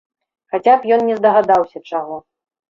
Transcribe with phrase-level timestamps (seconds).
[0.55, 2.21] Хаця б ён не здагадаўся чаго.